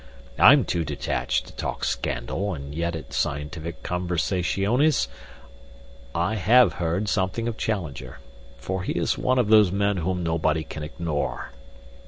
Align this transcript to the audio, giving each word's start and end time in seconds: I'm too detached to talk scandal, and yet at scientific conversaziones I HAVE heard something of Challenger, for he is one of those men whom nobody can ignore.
I'm 0.39 0.65
too 0.65 0.83
detached 0.83 1.45
to 1.45 1.53
talk 1.55 1.83
scandal, 1.85 2.55
and 2.55 2.73
yet 2.73 2.95
at 2.95 3.13
scientific 3.13 3.83
conversaziones 3.83 5.07
I 6.15 6.33
HAVE 6.37 6.73
heard 6.81 7.07
something 7.07 7.47
of 7.47 7.55
Challenger, 7.55 8.17
for 8.57 8.81
he 8.81 8.93
is 8.93 9.19
one 9.19 9.37
of 9.37 9.49
those 9.49 9.71
men 9.71 9.97
whom 9.97 10.23
nobody 10.23 10.63
can 10.63 10.81
ignore. 10.81 11.51